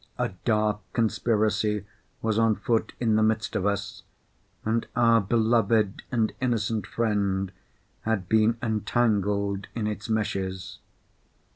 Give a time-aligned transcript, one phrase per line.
[0.17, 1.85] A dark conspiracy
[2.23, 4.01] was on foot in the midst of us;
[4.65, 7.51] and our beloved and innocent friend
[8.01, 10.79] had been entangled in its meshes.